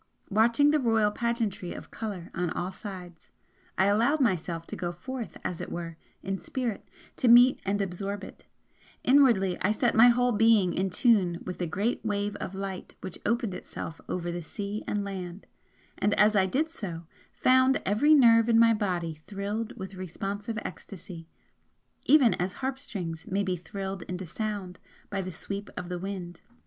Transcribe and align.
Watching 0.31 0.71
the 0.71 0.79
royal 0.79 1.11
pageantry 1.11 1.73
of 1.73 1.91
colour 1.91 2.31
on 2.33 2.49
all 2.49 2.71
sides, 2.71 3.29
I 3.77 3.85
allowed 3.85 4.19
myself 4.19 4.65
to 4.65 4.75
go 4.75 4.91
forth 4.91 5.37
as 5.43 5.61
it 5.61 5.71
were 5.71 5.95
in 6.23 6.39
spirit 6.39 6.89
to 7.17 7.27
meet 7.27 7.59
and 7.67 7.79
absorb 7.83 8.23
it, 8.23 8.47
inwardly 9.03 9.59
I 9.61 9.71
set 9.71 9.93
my 9.93 10.07
whole 10.07 10.31
being 10.31 10.73
in 10.73 10.89
tune 10.89 11.43
with 11.45 11.59
the 11.59 11.67
great 11.67 12.03
wave 12.03 12.35
of 12.37 12.55
light 12.55 12.95
which 13.01 13.19
opened 13.27 13.53
itself 13.53 14.01
over 14.09 14.31
the 14.31 14.41
sea 14.41 14.83
and 14.87 15.03
land, 15.05 15.45
and 15.99 16.15
as 16.15 16.35
I 16.35 16.47
did 16.47 16.71
so 16.71 17.03
found 17.31 17.79
every 17.85 18.15
nerve 18.15 18.49
in 18.49 18.57
my 18.57 18.73
body 18.73 19.21
thrilled 19.27 19.77
with 19.77 19.93
responsive 19.93 20.57
ecstasy, 20.65 21.27
even 22.05 22.33
as 22.41 22.53
harpstrings 22.53 23.27
may 23.27 23.43
be 23.43 23.55
thrilled 23.55 24.01
into 24.07 24.25
sound 24.25 24.79
by 25.11 25.21
the 25.21 25.31
sweep 25.31 25.69
of 25.77 25.89
the 25.89 25.99
wind. 25.99 26.41